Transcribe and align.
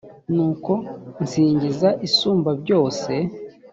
nuko 0.35 0.71
nsingiza 1.23 1.89
isumbabyose 2.07 3.13